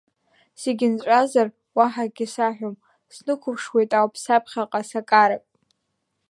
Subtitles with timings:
[0.61, 1.47] Зегь нҵәазар,
[1.77, 2.75] уаҳа акгьы саҳәом,
[3.13, 5.43] снықәыԥшуеит ауп саԥхьаҟа сакарак.